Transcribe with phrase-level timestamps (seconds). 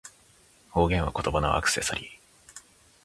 [0.71, 2.05] 方言は、言葉のアクセサリー